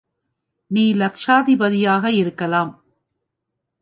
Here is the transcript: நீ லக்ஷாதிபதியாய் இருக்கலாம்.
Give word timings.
நீ 0.71 0.93
லக்ஷாதிபதியாய் 0.93 2.17
இருக்கலாம். 2.17 2.73